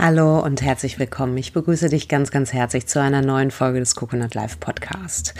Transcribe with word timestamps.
Hallo 0.00 0.38
und 0.38 0.62
herzlich 0.62 1.00
willkommen. 1.00 1.36
Ich 1.38 1.52
begrüße 1.52 1.88
dich 1.88 2.06
ganz, 2.06 2.30
ganz 2.30 2.52
herzlich 2.52 2.86
zu 2.86 3.02
einer 3.02 3.20
neuen 3.20 3.50
Folge 3.50 3.80
des 3.80 3.96
Coconut 3.96 4.32
Live 4.32 4.60
Podcast. 4.60 5.34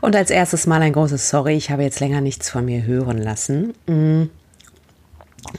Und 0.00 0.16
als 0.16 0.30
erstes 0.30 0.66
mal 0.66 0.80
ein 0.80 0.94
großes 0.94 1.28
Sorry, 1.28 1.52
ich 1.56 1.70
habe 1.70 1.82
jetzt 1.82 2.00
länger 2.00 2.22
nichts 2.22 2.48
von 2.48 2.64
mir 2.64 2.84
hören 2.84 3.18
lassen. 3.18 3.74
Mm. 3.86 4.30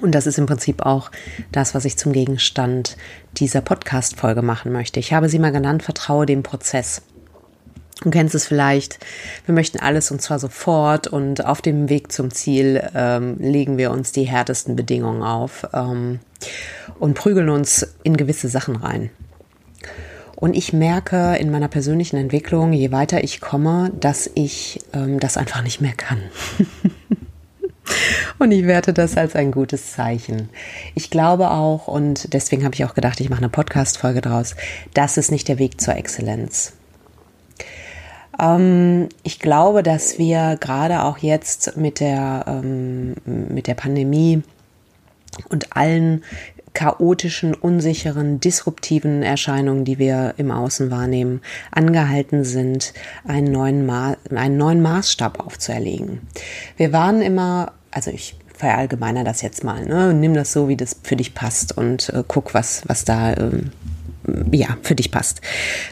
Und 0.01 0.15
das 0.15 0.25
ist 0.25 0.39
im 0.39 0.47
Prinzip 0.47 0.83
auch 0.83 1.11
das, 1.51 1.75
was 1.75 1.85
ich 1.85 1.99
zum 1.99 2.11
Gegenstand 2.11 2.97
dieser 3.37 3.61
Podcast-Folge 3.61 4.41
machen 4.41 4.71
möchte. 4.71 4.99
Ich 4.99 5.13
habe 5.13 5.29
sie 5.29 5.37
mal 5.37 5.51
genannt, 5.51 5.83
vertraue 5.83 6.25
dem 6.25 6.41
Prozess. 6.41 7.03
Du 8.01 8.11
kennst 8.11 8.33
es 8.33 8.47
vielleicht, 8.47 8.97
wir 9.45 9.53
möchten 9.53 9.79
alles 9.79 10.09
und 10.09 10.21
zwar 10.21 10.39
sofort 10.39 11.07
und 11.07 11.45
auf 11.45 11.61
dem 11.61 11.89
Weg 11.89 12.13
zum 12.13 12.31
Ziel 12.31 12.81
ähm, 12.95 13.37
legen 13.39 13.77
wir 13.77 13.91
uns 13.91 14.13
die 14.13 14.23
härtesten 14.23 14.77
Bedingungen 14.77 15.21
auf 15.21 15.67
ähm, 15.73 16.19
und 16.97 17.13
prügeln 17.15 17.49
uns 17.49 17.85
in 18.03 18.15
gewisse 18.15 18.47
Sachen 18.47 18.77
rein. 18.77 19.09
Und 20.37 20.55
ich 20.55 20.71
merke 20.71 21.35
in 21.35 21.51
meiner 21.51 21.67
persönlichen 21.67 22.15
Entwicklung, 22.15 22.71
je 22.71 22.93
weiter 22.93 23.21
ich 23.25 23.41
komme, 23.41 23.91
dass 23.99 24.29
ich 24.33 24.79
ähm, 24.93 25.19
das 25.19 25.35
einfach 25.35 25.61
nicht 25.61 25.81
mehr 25.81 25.91
kann. 25.91 26.19
und 28.39 28.53
ich 28.53 28.65
werte 28.65 28.93
das 28.93 29.17
als 29.17 29.35
ein 29.35 29.51
gutes 29.51 29.91
Zeichen. 29.91 30.47
Ich 30.95 31.09
glaube 31.09 31.51
auch, 31.51 31.89
und 31.89 32.33
deswegen 32.33 32.63
habe 32.63 32.75
ich 32.75 32.85
auch 32.85 32.93
gedacht, 32.93 33.19
ich 33.19 33.29
mache 33.29 33.39
eine 33.39 33.49
Podcast-Folge 33.49 34.21
draus, 34.21 34.55
das 34.93 35.17
ist 35.17 35.29
nicht 35.29 35.49
der 35.49 35.59
Weg 35.59 35.81
zur 35.81 35.97
Exzellenz. 35.97 36.78
Ähm, 38.39 39.09
ich 39.23 39.39
glaube, 39.39 39.83
dass 39.83 40.17
wir 40.17 40.57
gerade 40.59 41.03
auch 41.03 41.17
jetzt 41.19 41.77
mit 41.77 41.99
der, 41.99 42.45
ähm, 42.47 43.15
mit 43.25 43.67
der 43.67 43.75
Pandemie 43.75 44.41
und 45.49 45.75
allen 45.75 46.23
chaotischen, 46.73 47.55
unsicheren, 47.55 48.39
disruptiven 48.39 49.23
Erscheinungen, 49.23 49.85
die 49.85 49.99
wir 49.99 50.35
im 50.37 50.51
Außen 50.51 50.91
wahrnehmen, 50.91 51.41
angehalten 51.71 52.43
sind, 52.43 52.93
einen 53.25 53.51
neuen, 53.51 53.85
Ma 53.85 54.15
einen 54.33 54.57
neuen 54.57 54.81
Maßstab 54.81 55.39
aufzuerlegen. 55.39 56.21
Wir 56.77 56.93
waren 56.93 57.21
immer, 57.21 57.73
also 57.91 58.11
ich 58.11 58.35
verallgemeiner 58.53 59.23
das 59.23 59.41
jetzt 59.41 59.63
mal, 59.63 59.85
ne? 59.85 60.13
nimm 60.13 60.33
das 60.33 60.51
so, 60.51 60.67
wie 60.67 60.75
das 60.75 60.97
für 61.03 61.15
dich 61.15 61.33
passt 61.33 61.77
und 61.77 62.09
äh, 62.09 62.23
guck, 62.27 62.53
was, 62.53 62.83
was 62.87 63.05
da 63.05 63.33
ähm, 63.35 63.71
ja, 64.51 64.77
für 64.81 64.95
dich 64.95 65.11
passt. 65.11 65.41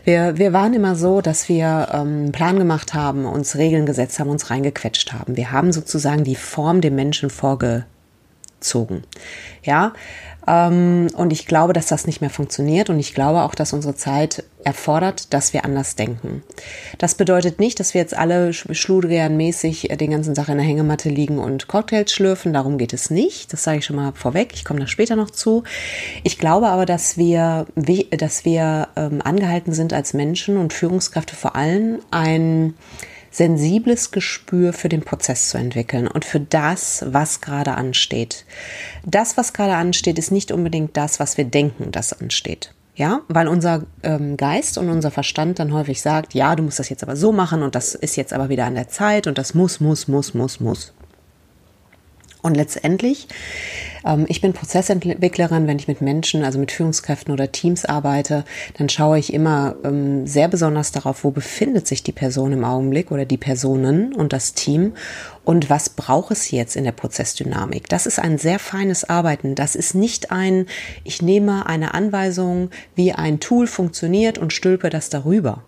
Wir, 0.04 0.38
wir 0.38 0.54
waren 0.54 0.74
immer 0.74 0.96
so, 0.96 1.22
dass 1.22 1.50
wir 1.50 1.90
ähm, 1.92 2.00
einen 2.00 2.32
Plan 2.32 2.58
gemacht 2.58 2.94
haben, 2.94 3.26
uns 3.26 3.56
Regeln 3.56 3.86
gesetzt 3.86 4.20
haben, 4.20 4.30
uns 4.30 4.50
reingequetscht 4.50 5.14
haben. 5.14 5.38
Wir 5.38 5.52
haben 5.52 5.72
sozusagen 5.72 6.24
die 6.24 6.36
Form 6.36 6.82
dem 6.82 6.96
Menschen 6.96 7.30
vorgezogen. 7.30 9.04
Ja, 9.64 9.94
und 10.48 11.30
ich 11.32 11.46
glaube, 11.46 11.74
dass 11.74 11.88
das 11.88 12.08
nicht 12.08 12.22
mehr 12.22 12.30
funktioniert 12.30 12.90
und 12.90 13.00
ich 13.00 13.14
glaube 13.14 13.42
auch, 13.42 13.54
dass 13.54 13.74
unsere 13.74 13.96
Zeit 13.96 14.46
erfordert, 14.64 15.34
dass 15.34 15.52
wir 15.52 15.66
anders 15.66 15.96
denken. 15.96 16.42
Das 17.00 17.16
bedeutet 17.16 17.60
nicht, 17.60 17.82
dass 17.82 17.94
wir 17.94 18.00
jetzt 18.00 18.18
alle 18.18 18.54
schludrianmäßig 18.54 19.90
den 20.00 20.12
ganzen 20.12 20.36
Tag 20.36 20.48
in 20.48 20.58
der 20.58 20.66
Hängematte 20.66 21.10
liegen 21.10 21.38
und 21.38 21.68
Cocktails 21.68 22.14
schlürfen. 22.14 22.54
Darum 22.54 22.78
geht 22.78 22.94
es 22.94 23.10
nicht. 23.10 23.52
Das 23.52 23.64
sage 23.64 23.80
ich 23.80 23.86
schon 23.86 23.98
mal 23.98 24.14
vorweg. 24.14 24.52
Ich 24.54 24.64
komme 24.64 24.80
da 24.80 24.88
später 24.88 25.18
noch 25.18 25.32
zu. 25.32 25.64
Ich 26.24 26.38
glaube 26.38 26.70
aber, 26.70 26.86
dass 26.86 27.18
wir, 27.18 27.66
dass 27.76 28.46
wir 28.46 28.88
ähm, 28.96 29.22
angehalten 29.22 29.74
sind 29.74 29.92
als 29.92 30.14
Menschen 30.14 30.56
und 30.56 30.72
Führungskräfte 30.72 31.36
vor 31.36 31.58
allem 31.58 32.00
ein 32.10 32.74
sensibles 33.38 34.10
Gespür 34.10 34.74
für 34.74 34.90
den 34.90 35.04
Prozess 35.04 35.50
zu 35.50 35.58
entwickeln 35.60 36.08
und 36.08 36.26
für 36.26 36.40
das, 36.40 37.06
was 37.08 37.40
gerade 37.40 37.76
ansteht. 37.76 38.46
Das, 39.06 39.38
was 39.38 39.54
gerade 39.54 39.76
ansteht, 39.76 40.18
ist 40.18 40.32
nicht 40.32 40.52
unbedingt 40.52 40.98
das, 40.98 41.20
was 41.20 41.38
wir 41.38 41.46
denken, 41.46 41.92
das 41.92 42.20
ansteht. 42.20 42.74
Ja, 42.96 43.22
weil 43.28 43.48
unser 43.48 43.84
ähm, 44.02 44.38
Geist 44.38 44.80
und 44.80 44.90
unser 44.90 45.12
Verstand 45.12 45.60
dann 45.60 45.72
häufig 45.72 46.02
sagt, 46.02 46.34
ja, 46.34 46.56
du 46.56 46.64
musst 46.64 46.80
das 46.80 46.90
jetzt 46.90 47.04
aber 47.04 47.16
so 47.16 47.32
machen 47.32 47.62
und 47.62 47.76
das 47.76 47.94
ist 47.94 48.16
jetzt 48.16 48.34
aber 48.34 48.50
wieder 48.50 48.66
an 48.66 48.74
der 48.74 48.88
Zeit 48.88 49.28
und 49.28 49.38
das 49.38 49.54
muss, 49.54 49.80
muss, 49.80 50.08
muss, 50.08 50.34
muss, 50.34 50.60
muss. 50.60 50.94
Und 52.44 52.56
letztendlich, 52.56 53.28
ähm, 54.06 54.26
ich 54.30 54.42
bin 54.42 54.54
Prozessentwicklerin, 54.54 55.68
wenn 55.68 55.80
ich 55.80 55.88
mit 55.88 56.02
Menschen, 56.02 56.44
also 56.44 56.60
mit 56.60 56.72
Führungskräften 56.72 57.34
oder 57.34 57.52
Teams 57.52 57.84
arbeite, 57.84 58.46
dann 58.78 58.90
schaue 58.90 59.18
ich 59.18 59.34
immer 59.34 59.76
ähm, 59.84 60.28
sehr 60.28 60.48
besonders 60.48 60.92
darauf, 60.92 61.24
wo 61.24 61.32
befindet 61.32 61.88
sich 61.88 62.04
die 62.04 62.12
Person 62.12 62.54
im 62.54 62.64
Augenblick 62.64 63.12
oder 63.12 63.26
die 63.26 63.38
Personen 63.38 64.14
und 64.14 64.34
das 64.34 64.54
Team 64.54 64.94
und 65.44 65.70
was 65.70 65.90
braucht 65.90 66.32
es 66.32 66.52
jetzt 66.52 66.76
in 66.76 66.84
der 66.84 66.92
Prozessdynamik. 66.92 67.90
Das 67.90 68.06
ist 68.06 68.20
ein 68.20 68.38
sehr 68.38 68.60
feines 68.60 69.10
Arbeiten. 69.10 69.56
Das 69.56 69.76
ist 69.76 69.96
nicht 69.96 70.32
ein, 70.32 70.68
ich 71.04 71.22
nehme 71.22 71.66
eine 71.66 71.96
Anweisung, 71.96 72.70
wie 72.96 73.14
ein 73.14 73.40
Tool 73.40 73.66
funktioniert 73.66 74.38
und 74.38 74.54
stülpe 74.54 74.90
das 74.90 75.10
darüber. 75.10 75.64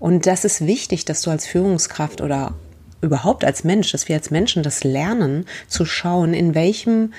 Und 0.00 0.26
das 0.26 0.44
ist 0.44 0.66
wichtig, 0.66 1.04
dass 1.04 1.22
du 1.22 1.30
als 1.30 1.46
Führungskraft 1.46 2.20
oder 2.20 2.54
überhaupt 3.00 3.44
als 3.44 3.64
Mensch, 3.64 3.92
dass 3.92 4.08
wir 4.08 4.16
als 4.16 4.30
Menschen 4.30 4.62
das 4.62 4.84
lernen 4.84 5.46
zu 5.68 5.84
schauen, 5.84 6.34
in 6.34 6.54
welchem 6.54 7.12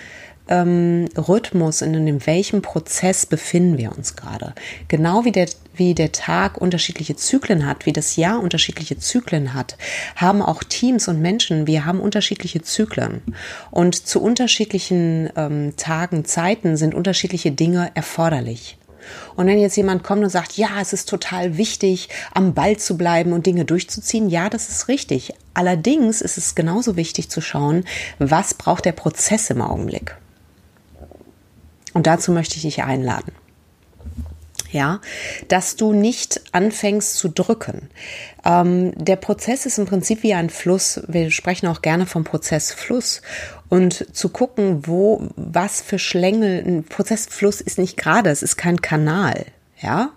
ähm, 0.48 1.08
Rhythmus, 1.18 1.82
in, 1.82 2.08
in 2.08 2.26
welchem 2.26 2.62
Prozess 2.62 3.26
befinden 3.26 3.78
wir 3.78 3.96
uns 3.96 4.16
gerade. 4.16 4.54
Genau 4.88 5.24
wie 5.24 5.32
der, 5.32 5.48
wie 5.76 5.96
der 5.96 6.12
Tag 6.12 6.60
unterschiedliche 6.60 7.16
Zyklen 7.16 7.66
hat, 7.66 7.86
wie 7.86 7.94
das 7.94 8.18
Jahr 8.18 8.42
unterschiedliche 8.42 8.98
Zyklen 8.98 9.54
hat, 9.54 9.78
haben 10.16 10.42
auch 10.42 10.64
Teams 10.64 11.08
und 11.08 11.22
Menschen, 11.22 11.68
wir 11.68 11.86
haben 11.86 12.00
unterschiedliche 12.00 12.62
Zyklen. 12.62 13.22
Und 13.72 13.96
zu 13.96 14.22
unterschiedlichen 14.22 15.30
ähm, 15.36 15.74
Tagen, 15.78 16.26
Zeiten 16.26 16.76
sind 16.76 16.94
unterschiedliche 16.94 17.52
Dinge 17.52 17.92
erforderlich. 17.94 18.78
Und 19.36 19.48
wenn 19.48 19.60
jetzt 19.60 19.78
jemand 19.78 20.04
kommt 20.04 20.24
und 20.24 20.30
sagt, 20.30 20.58
ja, 20.58 20.70
es 20.82 20.94
ist 20.94 21.10
total 21.10 21.58
wichtig, 21.58 22.10
am 22.34 22.54
Ball 22.54 22.78
zu 22.78 22.98
bleiben 22.98 23.34
und 23.34 23.46
Dinge 23.46 23.66
durchzuziehen, 23.66 24.30
ja, 24.30 24.50
das 24.50 24.70
ist 24.70 24.88
richtig. 24.88 25.34
Allerdings 25.54 26.22
ist 26.22 26.38
es 26.38 26.56
genauso 26.56 26.96
wichtig 26.96 27.30
zu 27.30 27.42
schauen, 27.42 27.86
was 28.20 28.54
braucht 28.54 28.86
der 28.86 28.94
Prozess 28.94 29.50
im 29.50 29.62
Augenblick. 29.62 30.16
Und 31.94 32.08
dazu 32.08 32.32
möchte 32.32 32.56
ich 32.56 32.62
dich 32.62 32.84
einladen 32.84 33.34
ja, 34.72 35.02
dass 35.48 35.76
du 35.76 35.94
nicht 35.94 36.42
anfängst 36.52 37.16
zu 37.16 37.30
drücken. 37.30 37.90
Ähm, 38.46 38.94
der 38.96 39.16
Prozess 39.16 39.66
ist 39.66 39.78
im 39.78 39.86
Prinzip 39.86 40.24
wie 40.24 40.34
ein 40.34 40.50
Fluss. 40.50 41.02
Wir 41.08 41.32
sprechen 41.32 41.68
auch 41.68 41.82
gerne 41.82 42.06
vom 42.06 42.24
Prozessfluss 42.24 43.22
und 43.70 44.16
zu 44.16 44.30
gucken, 44.30 44.88
wo, 44.88 45.28
was 45.36 45.82
für 45.82 46.00
Schlängel, 46.00 46.64
ein 46.66 46.84
Prozessfluss 46.84 47.62
ist 47.62 47.78
nicht 47.78 47.98
gerade, 47.98 48.30
es 48.30 48.44
ist 48.44 48.58
kein 48.58 48.82
Kanal, 48.82 49.46
ja, 49.82 50.10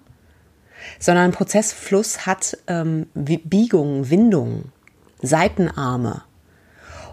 sondern 0.98 1.26
ein 1.26 1.32
Prozessfluss 1.32 2.26
hat 2.26 2.59
ähm, 2.66 3.06
Biegungen, 3.15 4.10
Windungen, 4.10 4.72
Seitenarme. 5.22 6.22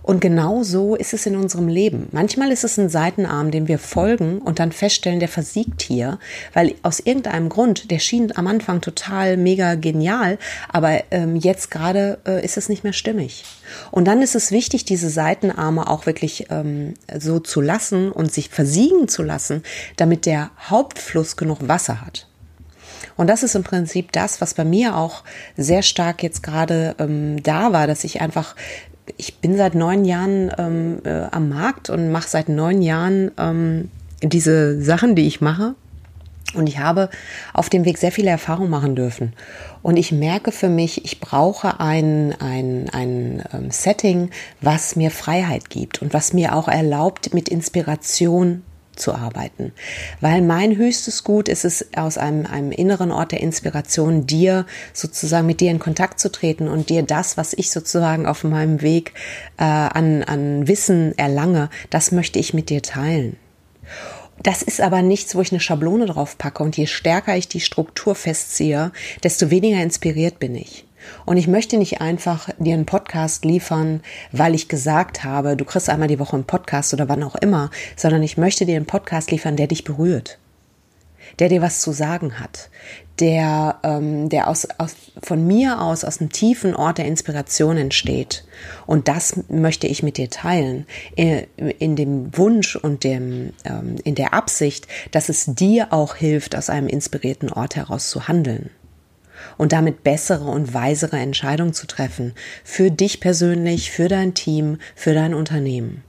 Und 0.03 0.19
genau 0.19 0.63
so 0.63 0.95
ist 0.95 1.13
es 1.13 1.25
in 1.25 1.35
unserem 1.35 1.67
Leben. 1.67 2.07
Manchmal 2.11 2.51
ist 2.51 2.63
es 2.63 2.77
ein 2.77 2.89
Seitenarm, 2.89 3.51
dem 3.51 3.67
wir 3.67 3.77
folgen 3.77 4.39
und 4.39 4.59
dann 4.59 4.71
feststellen, 4.71 5.19
der 5.19 5.29
versiegt 5.29 5.81
hier, 5.81 6.19
weil 6.53 6.75
aus 6.81 6.99
irgendeinem 6.99 7.49
Grund, 7.49 7.91
der 7.91 7.99
schien 7.99 8.31
am 8.35 8.47
Anfang 8.47 8.81
total 8.81 9.37
mega 9.37 9.75
genial, 9.75 10.39
aber 10.69 11.03
ähm, 11.11 11.35
jetzt 11.35 11.69
gerade 11.69 12.19
äh, 12.25 12.43
ist 12.43 12.57
es 12.57 12.69
nicht 12.69 12.83
mehr 12.83 12.93
stimmig. 12.93 13.43
Und 13.91 14.05
dann 14.05 14.21
ist 14.21 14.35
es 14.35 14.51
wichtig, 14.51 14.85
diese 14.85 15.09
Seitenarme 15.09 15.87
auch 15.87 16.05
wirklich 16.05 16.47
ähm, 16.49 16.95
so 17.17 17.39
zu 17.39 17.61
lassen 17.61 18.11
und 18.11 18.31
sich 18.31 18.49
versiegen 18.49 19.07
zu 19.07 19.21
lassen, 19.23 19.63
damit 19.97 20.25
der 20.25 20.49
Hauptfluss 20.69 21.37
genug 21.37 21.67
Wasser 21.67 22.01
hat. 22.01 22.27
Und 23.17 23.27
das 23.27 23.43
ist 23.43 23.55
im 23.55 23.63
Prinzip 23.63 24.11
das, 24.11 24.41
was 24.41 24.53
bei 24.53 24.63
mir 24.65 24.95
auch 24.97 25.23
sehr 25.57 25.83
stark 25.83 26.23
jetzt 26.23 26.43
gerade 26.43 26.95
ähm, 26.99 27.41
da 27.43 27.71
war, 27.73 27.87
dass 27.87 28.03
ich 28.03 28.21
einfach 28.21 28.55
ich 29.17 29.37
bin 29.37 29.57
seit 29.57 29.75
neun 29.75 30.05
Jahren 30.05 30.51
ähm, 30.57 30.99
äh, 31.03 31.27
am 31.31 31.49
Markt 31.49 31.89
und 31.89 32.11
mache 32.11 32.27
seit 32.27 32.49
neun 32.49 32.81
Jahren 32.81 33.31
ähm, 33.37 33.89
diese 34.21 34.81
Sachen, 34.81 35.15
die 35.15 35.27
ich 35.27 35.41
mache. 35.41 35.75
Und 36.53 36.67
ich 36.67 36.79
habe 36.79 37.09
auf 37.53 37.69
dem 37.69 37.85
Weg 37.85 37.97
sehr 37.97 38.11
viele 38.11 38.29
Erfahrungen 38.29 38.69
machen 38.69 38.95
dürfen. 38.95 39.33
Und 39.81 39.95
ich 39.95 40.11
merke 40.11 40.51
für 40.51 40.67
mich, 40.67 41.05
ich 41.05 41.21
brauche 41.21 41.79
ein, 41.79 42.35
ein, 42.39 42.89
ein 42.91 43.43
ähm, 43.53 43.71
Setting, 43.71 44.31
was 44.59 44.95
mir 44.95 45.11
Freiheit 45.11 45.69
gibt 45.69 46.01
und 46.01 46.13
was 46.13 46.33
mir 46.33 46.53
auch 46.55 46.67
erlaubt, 46.67 47.33
mit 47.33 47.47
Inspiration 47.47 48.63
zu 48.95 49.13
arbeiten. 49.13 49.71
Weil 50.19 50.41
mein 50.41 50.75
höchstes 50.75 51.23
Gut 51.23 51.47
ist 51.47 51.65
es, 51.65 51.87
aus 51.95 52.17
einem, 52.17 52.45
einem 52.45 52.71
inneren 52.71 53.11
Ort 53.11 53.31
der 53.31 53.41
Inspiration 53.41 54.27
dir 54.27 54.65
sozusagen 54.93 55.47
mit 55.47 55.59
dir 55.61 55.71
in 55.71 55.79
Kontakt 55.79 56.19
zu 56.19 56.31
treten 56.31 56.67
und 56.67 56.89
dir 56.89 57.03
das, 57.03 57.37
was 57.37 57.53
ich 57.53 57.71
sozusagen 57.71 58.25
auf 58.25 58.43
meinem 58.43 58.81
Weg 58.81 59.13
äh, 59.57 59.63
an, 59.63 60.23
an 60.23 60.67
Wissen 60.67 61.17
erlange, 61.17 61.69
das 61.89 62.11
möchte 62.11 62.39
ich 62.39 62.53
mit 62.53 62.69
dir 62.69 62.81
teilen. 62.81 63.37
Das 64.43 64.63
ist 64.63 64.81
aber 64.81 65.03
nichts, 65.03 65.35
wo 65.35 65.41
ich 65.41 65.51
eine 65.51 65.59
Schablone 65.59 66.07
drauf 66.07 66.37
packe 66.37 66.63
und 66.63 66.75
je 66.75 66.87
stärker 66.87 67.37
ich 67.37 67.47
die 67.47 67.59
Struktur 67.59 68.15
festziehe, 68.15 68.91
desto 69.23 69.51
weniger 69.51 69.81
inspiriert 69.83 70.39
bin 70.39 70.55
ich. 70.55 70.85
Und 71.25 71.37
ich 71.37 71.47
möchte 71.47 71.77
nicht 71.77 72.01
einfach 72.01 72.49
dir 72.59 72.73
einen 72.73 72.85
Podcast 72.85 73.45
liefern, 73.45 74.01
weil 74.31 74.55
ich 74.55 74.67
gesagt 74.67 75.23
habe, 75.23 75.55
du 75.55 75.65
kriegst 75.65 75.89
einmal 75.89 76.07
die 76.07 76.19
Woche 76.19 76.35
einen 76.35 76.45
Podcast 76.45 76.93
oder 76.93 77.09
wann 77.09 77.23
auch 77.23 77.35
immer, 77.35 77.69
sondern 77.95 78.23
ich 78.23 78.37
möchte 78.37 78.65
dir 78.65 78.75
einen 78.75 78.85
Podcast 78.85 79.31
liefern, 79.31 79.55
der 79.55 79.67
dich 79.67 79.83
berührt. 79.83 80.37
der 81.39 81.49
dir 81.49 81.61
was 81.61 81.81
zu 81.81 81.91
sagen 81.91 82.39
hat, 82.39 82.69
der, 83.19 83.79
ähm, 83.83 84.29
der 84.29 84.47
aus, 84.47 84.67
aus, 84.77 84.95
von 85.21 85.45
mir 85.45 85.81
aus 85.81 86.03
aus 86.03 86.19
einem 86.19 86.31
tiefen 86.31 86.75
Ort 86.75 86.97
der 86.97 87.05
Inspiration 87.05 87.77
entsteht. 87.77 88.43
Und 88.85 89.07
das 89.07 89.39
möchte 89.47 89.87
ich 89.87 90.03
mit 90.03 90.17
dir 90.17 90.29
teilen, 90.29 90.85
in, 91.15 91.27
äh, 91.27 91.47
in 91.79 91.95
dem 91.95 92.35
Wunsch 92.37 92.75
und 92.75 93.03
dem, 93.03 93.53
ähm, 93.63 93.95
in 94.03 94.15
der 94.15 94.33
Absicht, 94.33 94.87
dass 95.11 95.29
es 95.29 95.45
dir 95.45 95.93
auch 95.93 96.15
hilft, 96.15 96.55
aus 96.55 96.69
einem 96.69 96.87
inspirierten 96.87 97.51
Ort 97.51 97.75
heraus 97.75 98.09
zu 98.09 98.27
handeln 98.27 98.69
und 99.57 99.71
damit 99.71 100.03
bessere 100.03 100.45
und 100.45 100.73
weisere 100.73 101.17
Entscheidungen 101.17 101.73
zu 101.73 101.87
treffen. 101.87 102.33
Für 102.63 102.91
dich 102.91 103.19
persönlich, 103.19 103.91
für 103.91 104.07
dein 104.07 104.33
Team, 104.33 104.77
für 104.95 105.13
dein 105.13 105.33
Unternehmen. 105.33 106.03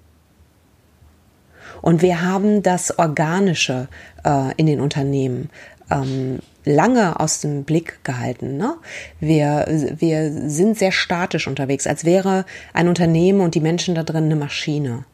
Und 1.81 2.01
wir 2.01 2.23
haben 2.23 2.63
das 2.63 2.99
Organische 2.99 3.89
äh, 4.25 4.55
in 4.57 4.67
den 4.67 4.81
Unternehmen 4.81 5.51
ähm, 5.91 6.39
lange 6.65 7.19
aus 7.19 7.41
dem 7.41 7.65
Blick 7.65 8.05
gehalten. 8.05 8.57
Ne? 8.57 8.77
Wir, 9.21 9.67
wir 9.99 10.49
sind 10.49 10.79
sehr 10.79 10.93
statisch 10.93 11.49
unterwegs, 11.49 11.87
als 11.87 12.05
wäre 12.05 12.45
ein 12.73 12.89
Unternehmen 12.89 13.41
und 13.41 13.55
die 13.55 13.61
Menschen 13.61 13.95
da 13.95 14.05
drin 14.05 14.25
eine 14.25 14.37
Maschine. 14.37 15.05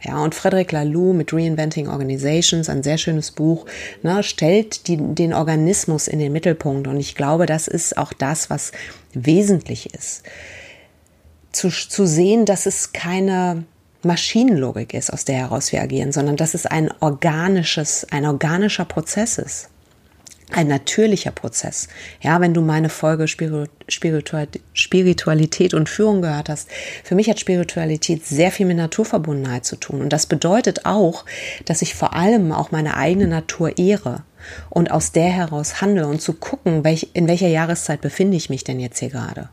Ja, 0.00 0.22
und 0.22 0.34
Frederic 0.34 0.70
Laloux 0.70 1.12
mit 1.12 1.32
Reinventing 1.32 1.88
Organizations, 1.88 2.68
ein 2.68 2.82
sehr 2.82 2.98
schönes 2.98 3.32
Buch, 3.32 3.66
ne, 4.02 4.22
stellt 4.22 4.86
die, 4.86 4.96
den 4.96 5.34
Organismus 5.34 6.06
in 6.06 6.20
den 6.20 6.32
Mittelpunkt. 6.32 6.86
Und 6.86 6.98
ich 6.98 7.16
glaube, 7.16 7.46
das 7.46 7.66
ist 7.66 7.98
auch 7.98 8.12
das, 8.12 8.48
was 8.48 8.70
wesentlich 9.12 9.92
ist. 9.94 10.22
Zu, 11.50 11.70
zu 11.70 12.06
sehen, 12.06 12.44
dass 12.44 12.66
es 12.66 12.92
keine 12.92 13.64
Maschinenlogik 14.04 14.94
ist, 14.94 15.12
aus 15.12 15.24
der 15.24 15.36
heraus 15.36 15.72
wir 15.72 15.82
agieren, 15.82 16.12
sondern 16.12 16.36
dass 16.36 16.54
es 16.54 16.66
ein 16.66 16.92
organisches, 17.00 18.06
ein 18.10 18.24
organischer 18.24 18.84
Prozess 18.84 19.38
ist 19.38 19.68
ein 20.52 20.66
natürlicher 20.66 21.30
Prozess. 21.30 21.88
Ja, 22.22 22.40
wenn 22.40 22.54
du 22.54 22.62
meine 22.62 22.88
Folge 22.88 23.28
Spiritualität 23.28 25.74
und 25.74 25.90
Führung 25.90 26.22
gehört 26.22 26.48
hast, 26.48 26.68
für 27.04 27.14
mich 27.14 27.28
hat 27.28 27.38
Spiritualität 27.38 28.24
sehr 28.24 28.50
viel 28.50 28.64
mit 28.66 28.78
Naturverbundenheit 28.78 29.66
zu 29.66 29.76
tun. 29.76 30.00
Und 30.00 30.12
das 30.12 30.26
bedeutet 30.26 30.86
auch, 30.86 31.26
dass 31.66 31.82
ich 31.82 31.94
vor 31.94 32.14
allem 32.14 32.52
auch 32.52 32.70
meine 32.70 32.96
eigene 32.96 33.26
Natur 33.26 33.76
ehre 33.76 34.22
und 34.70 34.90
aus 34.90 35.12
der 35.12 35.28
heraus 35.28 35.82
handle 35.82 36.06
und 36.06 36.22
zu 36.22 36.32
gucken, 36.32 36.82
welch, 36.82 37.10
in 37.12 37.28
welcher 37.28 37.48
Jahreszeit 37.48 38.00
befinde 38.00 38.36
ich 38.36 38.48
mich 38.48 38.64
denn 38.64 38.80
jetzt 38.80 39.00
hier 39.00 39.10
gerade. 39.10 39.50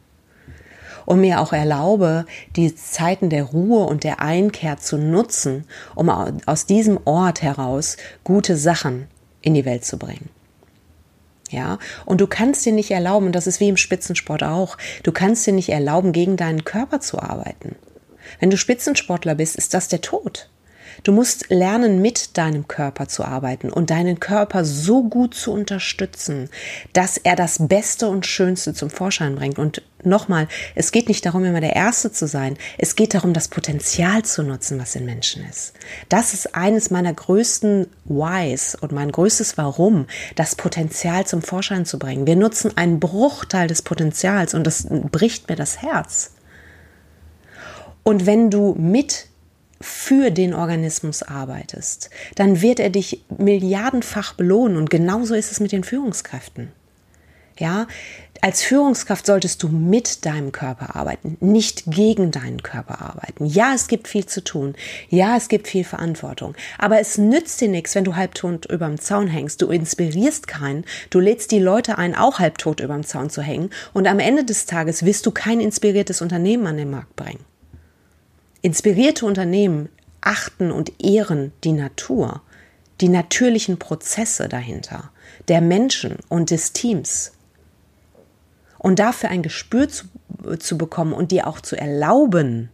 Und 1.06 1.20
mir 1.22 1.42
auch 1.42 1.54
erlaube, 1.54 2.26
die 2.56 2.74
Zeiten 2.74 3.30
der 3.30 3.44
Ruhe 3.44 3.86
und 3.86 4.04
der 4.04 4.22
Einkehr 4.22 4.78
zu 4.78 4.98
nutzen, 4.98 5.66
um 5.94 6.10
aus 6.10 6.66
diesem 6.66 7.00
Ort 7.06 7.44
heraus 7.44 7.98
gute 8.24 8.58
Sachen 8.58 9.08
in 9.42 9.54
die 9.54 9.66
Welt 9.66 9.86
zu 9.86 10.00
bringen. 10.00 10.30
Ja, 11.56 11.80
und 12.04 12.20
du 12.20 12.28
kannst 12.28 12.66
dir 12.66 12.74
nicht 12.74 12.92
erlauben, 12.92 13.32
das 13.32 13.48
ist 13.48 13.62
wie 13.62 13.70
im 13.70 13.78
Spitzensport 13.78 14.44
auch, 14.44 14.78
du 15.04 15.14
kannst 15.14 15.48
dir 15.48 15.54
nicht 15.54 15.70
erlauben, 15.70 16.12
gegen 16.12 16.36
deinen 16.36 16.66
Körper 16.66 17.00
zu 17.00 17.18
arbeiten. 17.18 17.78
Wenn 18.42 18.50
du 18.50 18.58
Spitzensportler 18.58 19.36
bist, 19.36 19.56
ist 19.56 19.74
das 19.74 19.88
der 19.88 20.02
Tod. 20.02 20.50
Du 21.04 21.12
musst 21.12 21.50
lernen, 21.50 22.02
mit 22.02 22.38
deinem 22.38 22.68
Körper 22.68 23.08
zu 23.08 23.24
arbeiten 23.24 23.70
und 23.72 23.90
deinen 23.90 24.20
Körper 24.20 24.66
so 24.66 25.04
gut 25.04 25.34
zu 25.34 25.52
unterstützen, 25.52 26.50
dass 26.94 27.18
er 27.18 27.36
das 27.36 27.68
Beste 27.68 28.08
und 28.08 28.26
Schönste 28.26 28.74
zum 28.74 28.90
Vorschein 28.90 29.36
bringt. 29.36 29.60
Und 29.60 29.82
nochmal, 30.04 30.48
es 30.74 30.92
geht 30.92 31.08
nicht 31.08 31.26
darum, 31.26 31.44
immer 31.46 31.62
der 31.62 31.76
Erste 31.76 32.12
zu 32.12 32.28
sein. 32.28 32.58
Es 32.78 32.96
geht 32.96 33.14
darum, 33.14 33.34
das 33.34 33.48
Potenzial 33.48 34.24
zu 34.24 34.44
nutzen, 34.44 34.80
was 34.80 34.96
in 34.96 35.06
Menschen 35.06 35.46
ist. 35.50 35.74
Das 36.10 36.34
ist 36.34 36.56
eines 36.56 36.92
meiner 36.92 37.14
größten 37.14 37.88
Whys 38.06 38.76
und 38.76 38.92
mein 38.92 39.12
größtes 39.12 39.58
Warum, 39.58 40.08
das 40.36 40.56
Potenzial 40.56 41.26
zum 41.26 41.42
Vorschein 41.42 41.86
zu 41.86 42.00
bringen. 42.00 42.28
Wir 42.28 42.36
nutzen 42.36 42.78
einen 42.78 43.00
Bruchteil 43.00 43.68
des 43.68 43.82
Potenzials 43.82 44.54
und 44.54 44.66
das 44.66 44.88
bricht 44.90 45.50
mir 45.50 45.56
das 45.56 45.82
Herz. 45.82 46.32
Und 48.04 48.28
wenn 48.28 48.52
du 48.52 48.76
mit 48.78 49.28
für 49.86 50.32
den 50.32 50.54
Organismus 50.54 51.22
arbeitest, 51.22 52.10
dann 52.36 52.62
wird 52.62 52.80
er 52.80 52.90
dich 52.90 53.24
milliardenfach 53.38 54.34
belohnen 54.34 54.78
und 54.78 54.90
genauso 54.90 55.36
ist 55.36 55.52
es 55.52 55.60
mit 55.60 55.72
den 55.72 55.84
Führungskräften. 55.84 56.72
Ja, 57.58 57.88
als 58.42 58.64
Führungskraft 58.64 59.26
solltest 59.26 59.64
du 59.64 59.70
mit 59.70 60.26
deinem 60.26 60.52
Körper 60.52 60.96
arbeiten, 60.96 61.38
nicht 61.40 61.84
gegen 61.88 62.32
deinen 62.32 62.62
Körper 62.64 63.02
arbeiten. 63.02 63.46
Ja, 63.46 63.74
es 63.74 63.88
gibt 63.88 64.10
viel 64.10 64.26
zu 64.26 64.44
tun. 64.44 64.76
Ja, 65.10 65.38
es 65.38 65.48
gibt 65.48 65.68
viel 65.68 65.86
Verantwortung. 65.86 66.54
Aber 66.78 67.00
es 67.00 67.18
nützt 67.18 67.62
dir 67.62 67.70
nichts, 67.70 67.96
wenn 67.96 68.04
du 68.04 68.16
halbtot 68.16 68.66
überm 68.66 69.00
Zaun 69.00 69.28
hängst. 69.28 69.62
Du 69.62 69.70
inspirierst 69.70 70.48
keinen. 70.48 70.84
Du 71.10 71.22
lädst 71.22 71.52
die 71.52 71.60
Leute 71.60 71.98
ein, 71.98 72.14
auch 72.14 72.40
halbtot 72.40 72.82
überm 72.82 73.06
Zaun 73.06 73.30
zu 73.30 73.42
hängen. 73.42 73.70
Und 73.94 74.06
am 74.06 74.20
Ende 74.20 74.44
des 74.44 74.66
Tages 74.66 75.06
wirst 75.06 75.26
du 75.26 75.32
kein 75.32 75.62
inspiriertes 75.62 76.22
Unternehmen 76.22 76.68
an 76.68 76.78
den 76.78 76.92
Markt 76.92 77.16
bringen. 77.16 77.46
Inspirierte 78.66 79.28
Unternehmen 79.28 79.90
achten 80.22 80.72
und 80.72 80.94
ehren 81.00 81.54
die 81.64 81.72
Natur, 81.72 82.42
die 83.00 83.10
natürlichen 83.10 83.78
Prozesse 83.78 84.50
dahinter, 84.50 85.12
der 85.50 85.62
Menschen 85.62 86.18
und 86.30 86.50
des 86.50 86.74
Teams. 86.74 87.34
Und 88.80 88.98
dafür 88.98 89.30
ein 89.30 89.44
Gespür 89.44 89.88
zu, 89.88 90.08
zu 90.58 90.80
bekommen 90.80 91.14
und 91.14 91.30
dir 91.30 91.46
auch 91.46 91.62
zu 91.62 91.76
erlauben, 91.76 92.72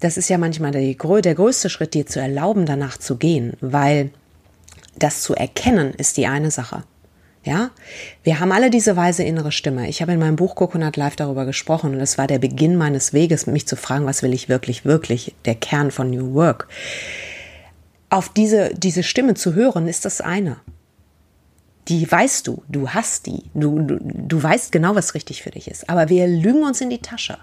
das 0.00 0.16
ist 0.16 0.28
ja 0.28 0.38
manchmal 0.38 0.72
der, 0.72 0.82
der 0.82 1.34
größte 1.36 1.70
Schritt, 1.70 1.94
dir 1.94 2.06
zu 2.06 2.18
erlauben, 2.18 2.66
danach 2.66 2.96
zu 2.96 3.14
gehen, 3.14 3.52
weil 3.60 4.10
das 4.98 5.22
zu 5.22 5.36
erkennen 5.36 5.94
ist 5.94 6.16
die 6.16 6.26
eine 6.26 6.50
Sache. 6.50 6.82
Ja, 7.42 7.70
wir 8.22 8.38
haben 8.38 8.52
alle 8.52 8.68
diese 8.68 8.96
weise 8.96 9.22
innere 9.22 9.50
Stimme. 9.50 9.88
Ich 9.88 10.02
habe 10.02 10.12
in 10.12 10.18
meinem 10.18 10.36
Buch 10.36 10.54
Coconut 10.54 10.98
Live 10.98 11.16
darüber 11.16 11.46
gesprochen 11.46 11.94
und 11.94 12.00
es 12.00 12.18
war 12.18 12.26
der 12.26 12.38
Beginn 12.38 12.76
meines 12.76 13.14
Weges, 13.14 13.46
mich 13.46 13.66
zu 13.66 13.76
fragen, 13.76 14.04
was 14.04 14.22
will 14.22 14.34
ich 14.34 14.50
wirklich, 14.50 14.84
wirklich, 14.84 15.34
der 15.46 15.54
Kern 15.54 15.90
von 15.90 16.10
New 16.10 16.34
Work. 16.34 16.68
Auf 18.10 18.28
diese, 18.28 18.74
diese 18.74 19.02
Stimme 19.02 19.34
zu 19.34 19.54
hören, 19.54 19.88
ist 19.88 20.04
das 20.04 20.20
eine. 20.20 20.56
Die 21.88 22.10
weißt 22.10 22.46
du, 22.46 22.62
du 22.68 22.90
hast 22.90 23.24
die, 23.24 23.44
du, 23.54 23.78
du, 23.78 23.98
du 24.00 24.42
weißt 24.42 24.70
genau, 24.70 24.94
was 24.94 25.14
richtig 25.14 25.42
für 25.42 25.50
dich 25.50 25.66
ist. 25.66 25.88
Aber 25.88 26.10
wir 26.10 26.26
lügen 26.26 26.62
uns 26.62 26.82
in 26.82 26.90
die 26.90 26.98
Tasche. 26.98 27.38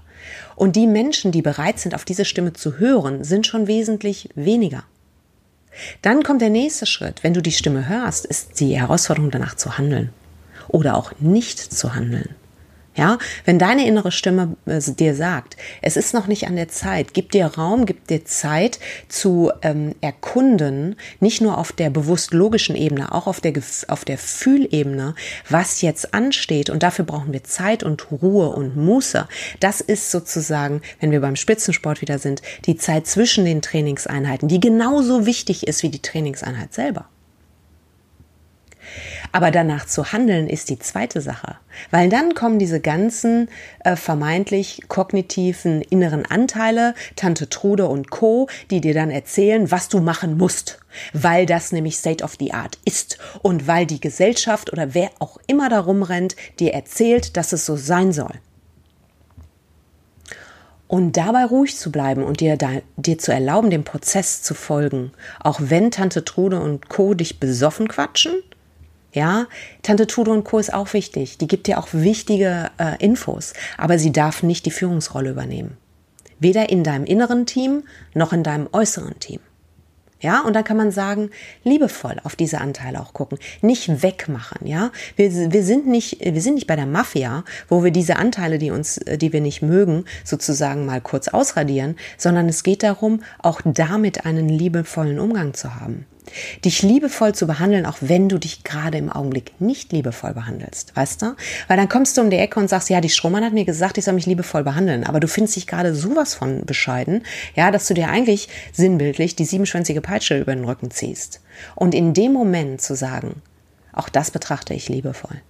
Und 0.55 0.75
die 0.75 0.85
Menschen, 0.85 1.31
die 1.31 1.41
bereit 1.41 1.79
sind, 1.79 1.95
auf 1.95 2.05
diese 2.05 2.23
Stimme 2.23 2.53
zu 2.53 2.77
hören, 2.77 3.23
sind 3.23 3.47
schon 3.47 3.65
wesentlich 3.65 4.29
weniger. 4.35 4.83
Dann 6.01 6.23
kommt 6.23 6.41
der 6.41 6.49
nächste 6.49 6.85
Schritt. 6.85 7.23
Wenn 7.23 7.33
du 7.33 7.41
die 7.41 7.51
Stimme 7.51 7.87
hörst, 7.87 8.25
ist 8.25 8.59
die 8.59 8.79
Herausforderung 8.79 9.31
danach 9.31 9.55
zu 9.55 9.77
handeln 9.77 10.11
oder 10.67 10.95
auch 10.95 11.13
nicht 11.19 11.59
zu 11.59 11.95
handeln. 11.95 12.35
Ja, 12.97 13.19
wenn 13.45 13.59
deine 13.59 13.85
innere 13.85 14.11
Stimme 14.11 14.57
äh, 14.65 14.81
dir 14.81 15.13
sagt, 15.13 15.55
es 15.83 15.97
ist 15.97 16.15
noch 16.15 16.25
nicht 16.25 16.47
an 16.47 16.55
der 16.55 16.67
Zeit, 16.67 17.13
gib 17.13 17.31
dir 17.31 17.45
Raum, 17.45 17.85
gib 17.85 18.07
dir 18.07 18.25
Zeit 18.25 18.79
zu 19.07 19.51
ähm, 19.61 19.93
erkunden, 20.01 20.95
nicht 21.19 21.39
nur 21.39 21.59
auf 21.59 21.71
der 21.71 21.91
bewusst 21.91 22.33
logischen 22.33 22.75
Ebene, 22.75 23.11
auch 23.13 23.27
auf 23.27 23.39
der, 23.39 23.53
auf 23.87 24.03
der 24.03 24.17
Fühlebene, 24.17 25.13
was 25.47 25.83
jetzt 25.83 26.15
ansteht. 26.15 26.71
Und 26.71 26.81
dafür 26.81 27.05
brauchen 27.05 27.33
wir 27.33 27.43
Zeit 27.43 27.83
und 27.83 28.11
Ruhe 28.11 28.49
und 28.49 28.75
Muße. 28.75 29.27
Das 29.59 29.79
ist 29.79 30.09
sozusagen, 30.09 30.81
wenn 30.99 31.11
wir 31.11 31.21
beim 31.21 31.35
Spitzensport 31.35 32.01
wieder 32.01 32.17
sind, 32.17 32.41
die 32.65 32.77
Zeit 32.77 33.05
zwischen 33.05 33.45
den 33.45 33.61
Trainingseinheiten, 33.61 34.47
die 34.47 34.59
genauso 34.59 35.27
wichtig 35.27 35.67
ist 35.67 35.83
wie 35.83 35.89
die 35.89 36.01
Trainingseinheit 36.01 36.73
selber. 36.73 37.07
Aber 39.31 39.51
danach 39.51 39.85
zu 39.85 40.11
handeln 40.11 40.47
ist 40.47 40.69
die 40.69 40.79
zweite 40.79 41.21
Sache, 41.21 41.57
weil 41.91 42.09
dann 42.09 42.33
kommen 42.33 42.59
diese 42.59 42.79
ganzen 42.79 43.49
äh, 43.83 43.95
vermeintlich 43.95 44.83
kognitiven 44.87 45.81
inneren 45.81 46.25
Anteile, 46.25 46.93
Tante 47.15 47.49
Trude 47.49 47.87
und 47.87 48.09
Co, 48.09 48.47
die 48.71 48.81
dir 48.81 48.93
dann 48.93 49.11
erzählen, 49.11 49.69
was 49.69 49.89
du 49.89 49.99
machen 49.99 50.37
musst, 50.37 50.79
weil 51.13 51.45
das 51.45 51.71
nämlich 51.71 51.97
State 51.97 52.23
of 52.23 52.35
the 52.39 52.53
Art 52.53 52.77
ist 52.85 53.17
und 53.41 53.67
weil 53.67 53.85
die 53.85 53.99
Gesellschaft 53.99 54.71
oder 54.71 54.93
wer 54.93 55.09
auch 55.19 55.37
immer 55.47 55.69
darum 55.69 56.03
rennt, 56.03 56.35
dir 56.59 56.73
erzählt, 56.73 57.37
dass 57.37 57.53
es 57.53 57.65
so 57.65 57.75
sein 57.75 58.11
soll. 58.11 58.33
Und 60.87 61.17
dabei 61.17 61.43
ruhig 61.43 61.77
zu 61.77 61.91
bleiben 61.91 62.23
und 62.23 62.39
dir, 62.39 62.55
da, 62.55 62.69
dir 62.95 63.17
zu 63.17 63.33
erlauben, 63.33 63.69
dem 63.69 63.83
Prozess 63.83 64.41
zu 64.41 64.53
folgen, 64.53 65.11
auch 65.41 65.59
wenn 65.61 65.91
Tante 65.91 66.23
Trude 66.23 66.61
und 66.61 66.87
Co. 66.87 67.13
dich 67.13 67.41
besoffen 67.41 67.89
quatschen, 67.89 68.31
ja, 69.17 69.47
Tante 69.81 70.05
Tudo 70.05 70.31
und 70.31 70.43
Co. 70.43 70.59
ist 70.59 70.71
auch 70.71 70.93
wichtig. 70.93 71.39
Die 71.39 71.47
gibt 71.47 71.65
dir 71.65 71.79
auch 71.79 71.87
wichtige 71.91 72.69
äh, 72.77 73.03
Infos, 73.03 73.53
aber 73.75 73.97
sie 73.97 74.11
darf 74.11 74.43
nicht 74.43 74.67
die 74.67 74.71
Führungsrolle 74.71 75.31
übernehmen. 75.31 75.75
Weder 76.39 76.69
in 76.69 76.83
deinem 76.83 77.05
inneren 77.05 77.47
Team 77.47 77.83
noch 78.13 78.31
in 78.31 78.43
deinem 78.43 78.69
äußeren 78.71 79.19
Team. 79.19 79.39
Ja, 80.19 80.41
und 80.41 80.55
dann 80.55 80.63
kann 80.63 80.77
man 80.77 80.91
sagen, 80.91 81.31
liebevoll 81.63 82.17
auf 82.23 82.35
diese 82.35 82.59
Anteile 82.59 82.99
auch 82.99 83.13
gucken, 83.13 83.39
nicht 83.61 84.03
wegmachen, 84.03 84.67
ja. 84.67 84.91
Wir, 85.15 85.51
wir 85.51 85.63
sind 85.63 85.87
nicht, 85.87 86.19
wir 86.21 86.41
sind 86.41 86.55
nicht 86.55 86.67
bei 86.67 86.75
der 86.75 86.87
Mafia, 86.87 87.43
wo 87.69 87.83
wir 87.83 87.91
diese 87.91 88.17
Anteile, 88.17 88.59
die 88.59 88.71
uns, 88.71 88.99
die 88.99 89.33
wir 89.33 89.41
nicht 89.41 89.63
mögen, 89.63 90.05
sozusagen 90.23 90.85
mal 90.85 91.01
kurz 91.01 91.27
ausradieren, 91.27 91.95
sondern 92.17 92.49
es 92.49 92.63
geht 92.63 92.83
darum, 92.83 93.23
auch 93.39 93.61
damit 93.63 94.25
einen 94.25 94.49
liebevollen 94.49 95.19
Umgang 95.19 95.55
zu 95.55 95.75
haben. 95.75 96.05
Dich 96.63 96.81
liebevoll 96.81 97.33
zu 97.33 97.47
behandeln, 97.47 97.85
auch 97.85 97.97
wenn 98.01 98.29
du 98.29 98.37
dich 98.37 98.63
gerade 98.63 98.97
im 98.97 99.11
Augenblick 99.11 99.59
nicht 99.59 99.91
liebevoll 99.91 100.33
behandelst, 100.33 100.95
weißt 100.95 101.21
du? 101.21 101.35
Weil 101.67 101.77
dann 101.77 101.89
kommst 101.89 102.17
du 102.17 102.21
um 102.21 102.29
die 102.29 102.37
Ecke 102.37 102.59
und 102.59 102.69
sagst, 102.69 102.89
ja, 102.89 103.01
die 103.01 103.09
Strohmann 103.09 103.43
hat 103.43 103.53
mir 103.53 103.65
gesagt, 103.65 103.97
ich 103.97 104.05
soll 104.05 104.13
mich 104.13 104.25
liebevoll 104.25 104.63
behandeln, 104.63 105.03
aber 105.03 105.19
du 105.19 105.27
findest 105.27 105.55
dich 105.55 105.67
gerade 105.67 105.95
sowas 105.95 106.35
von 106.35 106.65
bescheiden, 106.65 107.23
ja, 107.55 107.71
dass 107.71 107.87
du 107.87 107.93
dir 107.93 108.09
eigentlich 108.09 108.49
sinnbildlich 108.73 109.35
die 109.35 109.45
siebenschwänzige 109.45 110.01
Peitsche 110.01 110.37
über 110.37 110.53
den 110.53 110.65
Rücken 110.65 110.91
ziehst. 110.91 111.41
Und 111.75 111.95
in 111.95 112.13
dem 112.13 112.33
Moment 112.33 112.81
zu 112.81 112.95
sagen, 112.95 113.41
auch 113.93 114.09
das 114.09 114.31
betrachte 114.31 114.73
ich 114.73 114.89
liebevoll. 114.89 115.41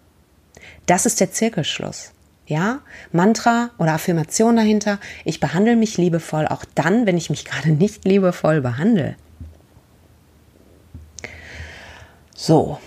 Das 0.85 1.05
ist 1.05 1.19
der 1.19 1.31
Zirkelschluss. 1.31 2.11
Ja, 2.45 2.79
Mantra 3.11 3.71
oder 3.77 3.93
Affirmation 3.93 4.55
dahinter. 4.55 4.99
Ich 5.25 5.41
behandle 5.41 5.75
mich 5.75 5.97
liebevoll 5.97 6.47
auch 6.47 6.63
dann, 6.75 7.05
wenn 7.05 7.17
ich 7.17 7.29
mich 7.29 7.43
gerade 7.43 7.71
nicht 7.71 8.05
liebevoll 8.05 8.61
behandle. 8.61 9.17
So. 12.37 12.77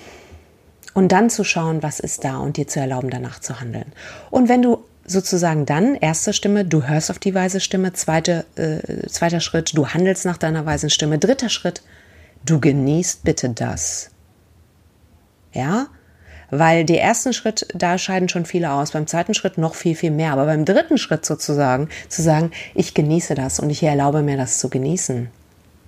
Und 0.95 1.12
dann 1.12 1.28
zu 1.28 1.45
schauen, 1.45 1.83
was 1.83 2.00
ist 2.00 2.25
da 2.25 2.38
und 2.38 2.57
dir 2.57 2.69
zu 2.69 2.80
erlauben, 2.80 3.11
danach 3.11 3.40
zu 3.40 3.61
handeln. 3.61 3.92
Und 4.30 4.49
wenn 4.49 4.62
du 4.62 4.85
sozusagen 5.04 5.66
dann, 5.66 5.97
erste 5.97 6.33
Stimme, 6.33 6.64
du 6.64 6.85
hörst 6.85 7.11
auf 7.11 7.19
die 7.19 7.35
weise 7.35 7.61
Stimme, 7.61 7.92
zweite, 7.92 8.47
äh, 8.54 9.09
zweiter 9.09 9.40
Schritt, 9.40 9.76
du 9.76 9.88
handelst 9.88 10.25
nach 10.25 10.37
deiner 10.37 10.66
weisen 10.66 10.88
Stimme, 10.88 11.19
dritter 11.19 11.49
Schritt, 11.49 11.83
du 12.45 12.61
genießt 12.61 13.25
bitte 13.25 13.50
das. 13.50 14.11
Ja? 15.52 15.88
Weil 16.50 16.85
die 16.85 16.99
ersten 16.99 17.33
Schritt, 17.33 17.66
da 17.75 17.99
scheiden 17.99 18.28
schon 18.28 18.47
viele 18.47 18.71
aus, 18.71 18.92
beim 18.92 19.09
zweiten 19.09 19.35
Schritt 19.35 19.59
noch 19.59 19.75
viel, 19.75 19.97
viel 19.97 20.12
mehr. 20.12 20.33
Aber 20.33 20.47
beim 20.47 20.64
dritten 20.64 20.99
Schritt 20.99 21.26
sozusagen, 21.26 21.88
zu 22.09 22.23
sagen, 22.23 22.52
ich 22.75 22.95
genieße 22.95 23.35
das 23.35 23.59
und 23.59 23.71
ich 23.71 23.83
erlaube 23.83 24.23
mir 24.23 24.37
das 24.37 24.59
zu 24.59 24.69
genießen. 24.69 25.28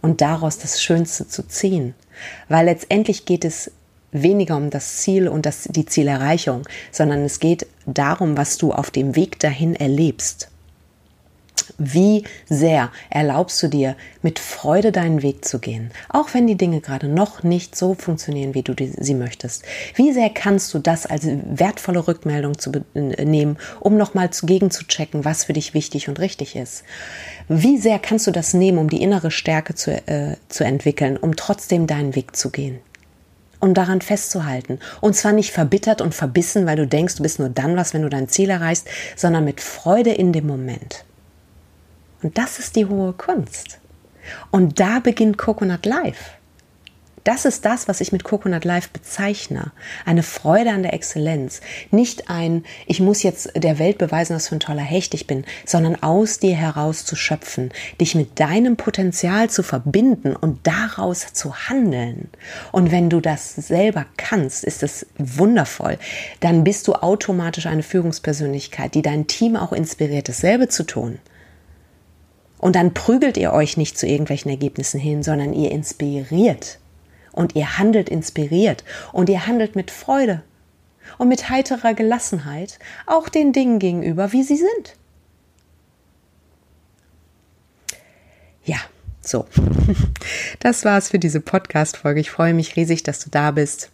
Und 0.03 0.21
daraus 0.21 0.59
das 0.59 0.83
Schönste 0.83 1.27
zu 1.27 1.47
ziehen. 1.49 1.95
Weil 2.49 2.67
letztendlich 2.67 3.25
geht 3.25 3.45
es 3.45 3.71
weniger 4.13 4.57
um 4.57 4.69
das 4.69 4.99
Ziel 4.99 5.27
und 5.27 5.47
das, 5.47 5.65
die 5.71 5.87
Zielerreichung, 5.87 6.69
sondern 6.91 7.25
es 7.25 7.41
geht 7.41 7.67
darum, 7.87 8.37
was 8.37 8.59
du 8.59 8.73
auf 8.73 8.91
dem 8.91 9.17
Weg 9.17 9.39
dahin 9.39 9.75
erlebst. 9.75 10.52
Wie 11.79 12.25
sehr 12.49 12.91
erlaubst 13.11 13.63
du 13.63 13.69
dir, 13.69 13.97
mit 14.23 14.39
Freude 14.39 14.93
deinen 14.93 15.23
Weg 15.23 15.45
zu 15.45 15.59
gehen, 15.59 15.91
auch 16.09 16.35
wenn 16.35 16.47
die 16.47 16.57
Dinge 16.57 16.81
gerade 16.81 17.09
noch 17.09 17.43
nicht 17.43 17.77
so 17.77 17.95
funktionieren, 17.95 18.55
wie 18.55 18.63
du 18.63 18.75
sie 18.79 19.15
möchtest? 19.15 19.65
Wie 19.95 20.13
sehr 20.13 20.31
kannst 20.31 20.73
du 20.75 20.79
das 20.79 21.07
als 21.07 21.27
wertvolle 21.27 22.07
Rückmeldung 22.07 22.59
zu 22.59 22.73
nehmen, 22.95 23.59
um 23.81 23.97
nochmal 23.97 24.31
gegen 24.43 24.71
zu 24.71 24.87
checken, 24.87 25.25
was 25.25 25.45
für 25.45 25.53
dich 25.53 25.75
wichtig 25.75 26.09
und 26.09 26.21
richtig 26.21 26.57
ist? 26.57 26.85
Wie 27.49 27.79
sehr 27.79 27.99
kannst 27.99 28.27
du 28.27 28.31
das 28.31 28.55
nehmen, 28.55 28.79
um 28.79 28.89
die 28.89 29.03
innere 29.03 29.31
Stärke 29.31 29.75
zu, 29.75 29.91
äh, 30.07 30.37
zu 30.49 30.65
entwickeln, 30.65 31.17
um 31.17 31.37
trotzdem 31.37 31.87
deinen 31.87 32.15
Weg 32.15 32.37
zu 32.37 32.51
gehen? 32.51 32.79
Und 33.61 33.75
daran 33.75 34.01
festzuhalten. 34.01 34.81
Und 35.01 35.15
zwar 35.15 35.33
nicht 35.33 35.53
verbittert 35.53 36.01
und 36.01 36.17
verbissen, 36.17 36.67
weil 36.67 36.77
du 36.77 36.87
denkst, 36.87 37.15
du 37.15 37.23
bist 37.23 37.39
nur 37.39 37.49
dann 37.49 37.77
was, 37.77 37.95
wenn 37.95 38.03
du 38.03 38.09
dein 38.09 38.29
Ziel 38.29 38.51
erreichst, 38.51 38.89
sondern 39.15 39.45
mit 39.45 39.61
Freude 39.61 40.11
in 40.11 40.33
dem 40.33 40.49
Moment. 40.49 41.05
Und 42.23 42.39
das 42.39 42.59
ist 42.59 42.77
die 42.77 42.87
hohe 42.87 43.13
Kunst. 43.13 43.79
Und 44.51 44.79
da 44.79 45.01
beginnt 45.01 45.39
Coconut 45.39 45.87
Life. 45.87 46.33
Das 47.25 47.45
ist 47.45 47.65
das, 47.65 47.87
was 47.87 48.01
ich 48.01 48.11
mit 48.11 48.25
Coconut 48.25 48.65
Life 48.65 48.89
bezeichne. 48.93 49.71
Eine 50.05 50.25
Freude 50.25 50.71
an 50.71 50.83
der 50.83 50.93
Exzellenz. 50.93 51.61
Nicht 51.93 52.29
ein, 52.29 52.65
ich 52.87 52.99
muss 52.99 53.23
jetzt 53.23 53.53
der 53.55 53.79
Welt 53.79 53.99
beweisen, 53.99 54.35
was 54.35 54.49
für 54.49 54.57
ein 54.57 54.61
toller 54.61 54.83
Hecht 54.83 55.15
ich 55.15 55.29
bin, 55.29 55.45
sondern 55.65 56.03
aus 56.03 56.41
dir 56.41 56.57
heraus 56.57 57.05
zu 57.05 57.15
schöpfen, 57.15 57.71
dich 58.01 58.17
mit 58.17 58.41
deinem 58.41 58.77
Potenzial 58.77 59.49
zu 59.51 59.63
verbinden 59.63 60.35
und 60.35 60.67
daraus 60.67 61.33
zu 61.33 61.55
handeln. 61.69 62.29
Und 62.73 62.91
wenn 62.91 63.09
du 63.09 63.21
das 63.21 63.55
selber 63.55 64.07
kannst, 64.17 64.65
ist 64.65 64.83
es 64.83 65.07
wundervoll. 65.17 65.99
Dann 66.41 66.65
bist 66.65 66.89
du 66.89 66.95
automatisch 66.95 67.67
eine 67.67 67.85
Führungspersönlichkeit, 67.85 68.97
die 68.97 69.03
dein 69.03 69.29
Team 69.29 69.55
auch 69.55 69.73
inspiriert, 69.73 70.29
dasselbe 70.29 70.67
zu 70.69 70.83
tun. 70.83 71.21
Und 72.63 72.77
dann 72.77 72.95
prügelt 72.95 73.37
ihr 73.37 73.53
euch 73.53 73.77
nicht 73.77 73.99
zu 73.99 74.07
irgendwelchen 74.07 74.49
Ergebnissen 74.49 75.01
hin, 75.01 75.25
sondern 75.25 75.53
ihr 75.53 75.73
inspiriert 75.73 76.79
und 77.33 77.57
ihr 77.57 77.77
handelt 77.77 78.09
inspiriert 78.09 78.85
und 79.13 79.29
ihr 79.29 79.49
handelt 79.49 79.75
mit 79.75 79.91
Freude 79.91 80.45
und 81.19 81.29
mit 81.29 81.51
heiterer 81.51 81.93
Gelassenheit 81.93 82.79
auch 83.05 83.29
den 83.29 83.53
Dingen 83.53 83.81
gegenüber, 83.81 84.31
wie 84.31 84.45
sie 84.45 84.59
sind. 84.59 84.97
Ja, 88.65 88.79
so. 89.21 89.45
Das 90.61 90.85
war's 90.85 91.09
für 91.09 91.19
diese 91.19 91.41
Podcast-Folge. 91.41 92.21
Ich 92.21 92.31
freue 92.31 92.55
mich 92.55 92.77
riesig, 92.77 93.03
dass 93.03 93.19
du 93.19 93.29
da 93.29 93.51
bist 93.51 93.91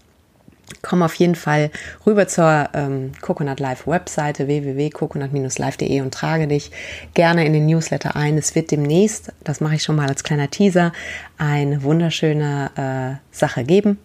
komm 0.82 1.02
auf 1.02 1.14
jeden 1.14 1.34
Fall 1.34 1.70
rüber 2.06 2.28
zur 2.28 2.68
ähm, 2.74 3.12
Coconut 3.20 3.60
Life 3.60 3.90
Webseite 3.90 4.46
www.coconut-live.de 4.46 6.00
und 6.00 6.14
trage 6.14 6.46
dich 6.46 6.70
gerne 7.14 7.44
in 7.44 7.52
den 7.52 7.66
Newsletter 7.66 8.16
ein. 8.16 8.38
Es 8.38 8.54
wird 8.54 8.70
demnächst, 8.70 9.32
das 9.44 9.60
mache 9.60 9.76
ich 9.76 9.82
schon 9.82 9.96
mal 9.96 10.08
als 10.08 10.24
kleiner 10.24 10.50
Teaser, 10.50 10.92
eine 11.36 11.82
wunderschöne 11.82 12.70
äh, 12.76 13.36
Sache 13.36 13.64
geben. 13.64 13.98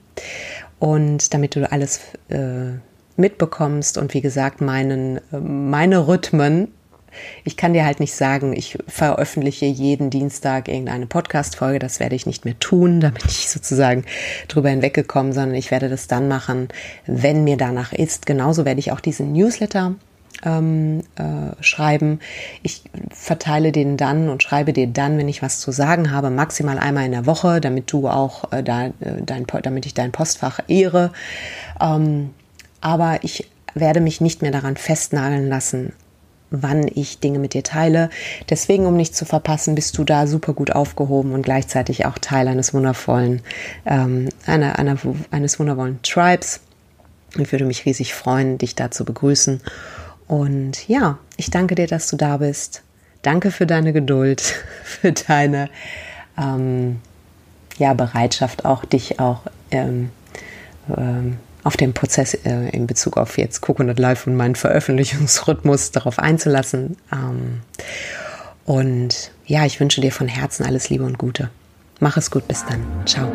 Und 0.80 1.34
damit 1.34 1.56
du 1.56 1.72
alles 1.72 2.02
äh, 2.30 2.78
mitbekommst 3.16 3.98
und 3.98 4.14
wie 4.14 4.22
gesagt 4.22 4.62
meinen, 4.62 5.18
äh, 5.32 5.40
meine 5.40 6.08
Rhythmen 6.08 6.70
ich 7.44 7.58
kann 7.58 7.74
dir 7.74 7.86
halt 7.86 8.00
nicht 8.00 8.14
sagen, 8.14 8.54
ich 8.54 8.78
veröffentliche 8.88 9.66
jeden 9.66 10.10
Dienstag 10.10 10.68
irgendeine 10.68 11.06
Podcast-Folge. 11.06 11.80
Das 11.80 12.00
werde 12.00 12.16
ich 12.16 12.26
nicht 12.26 12.46
mehr 12.46 12.58
tun. 12.60 13.00
Da 13.02 13.10
bin 13.10 13.24
ich 13.28 13.50
sozusagen 13.50 14.06
drüber 14.48 14.70
hinweggekommen, 14.70 15.34
sondern 15.34 15.56
ich 15.56 15.72
werde 15.72 15.90
das 15.90 16.08
dann 16.08 16.28
machen, 16.28 16.70
wenn 17.06 17.44
mir 17.44 17.58
danach 17.58 17.94
ist. 17.94 18.26
Genauso 18.26 18.66
werde 18.66 18.80
ich 18.80 18.92
auch 18.92 19.00
diesen 19.00 19.34
Newsletter 19.34 19.96
ähm, 20.46 21.02
äh, 21.16 21.64
schreiben. 21.64 22.20
Ich 22.62 22.84
verteile 23.12 23.72
den 23.72 23.98
dann 23.98 24.30
und 24.30 24.44
schreibe 24.44 24.74
dir 24.74 24.88
dann, 24.88 25.18
wenn 25.18 25.30
ich 25.30 25.42
was 25.42 25.60
zu 25.60 25.72
sagen 25.72 26.12
habe, 26.12 26.30
maximal 26.30 26.80
einmal 26.80 27.06
in 27.06 27.12
der 27.12 27.26
Woche, 27.26 27.62
damit 27.62 27.92
du 27.92 28.08
auch 28.08 28.52
äh, 28.52 28.64
da, 28.64 28.88
äh, 28.88 28.92
dein, 29.26 29.46
damit 29.62 29.86
ich 29.86 29.94
dein 29.94 30.12
Postfach 30.12 30.60
ehre. 30.68 31.12
Ähm, 31.80 32.32
aber 32.82 33.20
ich 33.24 33.50
werde 33.74 34.02
mich 34.02 34.22
nicht 34.22 34.42
mehr 34.42 34.52
daran 34.52 34.78
festnageln 34.78 35.48
lassen, 35.48 35.94
wann 36.54 36.88
ich 36.88 37.20
Dinge 37.20 37.40
mit 37.40 37.54
dir 37.54 37.64
teile. 37.64 38.10
Deswegen, 38.50 38.86
um 38.86 38.96
nichts 38.96 39.18
zu 39.18 39.26
verpassen, 39.26 39.76
bist 39.76 39.98
du 39.98 40.04
da 40.04 40.28
super 40.28 40.54
gut 40.54 40.72
aufgehoben 40.72 41.34
und 41.34 41.42
gleichzeitig 41.42 42.06
auch 42.06 42.18
Teil 42.20 42.48
eines 42.48 42.74
wundervollen, 42.74 43.42
ähm, 43.86 44.30
einer, 44.46 44.78
einer, 44.78 44.98
eines 45.32 45.60
wundervollen 45.60 46.00
Tribes. 46.04 46.62
Ich 47.38 47.52
würde 47.52 47.66
mich 47.66 47.86
riesig 47.86 48.14
freuen, 48.14 48.60
dich 48.60 48.76
da 48.76 48.92
zu 48.92 49.04
begrüßen. 49.04 49.62
Und 50.28 50.88
ja, 50.88 51.18
ich 51.38 51.50
danke 51.50 51.76
dir, 51.76 51.88
dass 51.88 52.08
du 52.08 52.16
da 52.16 52.38
bist. 52.38 52.84
Danke 53.24 53.50
für 53.52 53.66
deine 53.66 53.92
Geduld, 53.92 54.42
für 54.84 55.12
deine 55.12 55.70
ähm, 56.38 57.00
ja, 57.78 57.94
Bereitschaft, 57.94 58.66
auch 58.66 58.86
dich 58.86 59.20
auch 59.20 59.42
ähm, 59.72 60.12
ähm, 60.96 61.38
auf 61.64 61.78
den 61.78 61.94
Prozess 61.94 62.34
äh, 62.34 62.70
in 62.70 62.88
Bezug 62.88 63.18
auf 63.18 63.38
jetzt 63.38 63.62
Coconut 63.62 64.00
Live 64.00 64.28
und 64.28 64.36
meinen 64.36 64.56
Veröffentlichungsrhythmus 64.56 65.92
darauf 65.92 66.20
einzulassen. 66.20 66.98
Ähm, 67.12 67.62
und 68.66 69.32
ja, 69.46 69.66
ich 69.66 69.80
wünsche 69.80 70.02
dir 70.02 70.12
von 70.12 70.28
Herzen 70.28 70.66
alles 70.66 70.90
Liebe 70.90 71.04
und 71.04 71.18
Gute. 71.18 71.50
Mach 72.00 72.18
es 72.18 72.32
gut, 72.32 72.48
bis 72.48 72.66
dann. 72.66 72.84
Ciao. 73.06 73.32